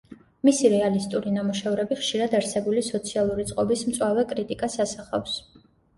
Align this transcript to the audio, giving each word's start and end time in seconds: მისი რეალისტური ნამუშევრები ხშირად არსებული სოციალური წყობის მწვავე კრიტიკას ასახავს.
მისი 0.47 0.69
რეალისტური 0.73 1.33
ნამუშევრები 1.35 1.97
ხშირად 1.99 2.35
არსებული 2.39 2.85
სოციალური 2.87 3.45
წყობის 3.51 3.85
მწვავე 3.91 4.25
კრიტიკას 4.33 4.79
ასახავს. 4.87 5.37